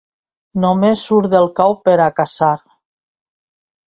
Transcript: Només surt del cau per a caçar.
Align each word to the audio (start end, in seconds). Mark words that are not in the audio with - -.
Només 0.61 1.03
surt 1.09 1.29
del 1.33 1.45
cau 1.59 1.75
per 1.89 1.93
a 2.05 2.07
caçar. 2.21 2.53